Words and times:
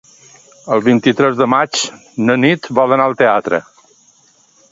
El 0.75 0.79
vint-i-tres 0.85 1.35
de 1.41 1.47
maig 1.55 1.83
na 2.29 2.39
Nit 2.45 2.71
vol 2.79 2.95
anar 2.97 3.07
al 3.11 3.17
teatre. 3.23 3.63